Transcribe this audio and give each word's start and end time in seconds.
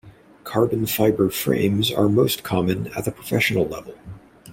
Carbon 0.45 0.87
fiber 0.87 1.29
frames 1.29 1.91
are 1.91 2.09
most 2.09 2.41
common 2.41 2.87
at 2.97 3.05
the 3.05 3.11
professional 3.11 3.67
level. 3.67 3.93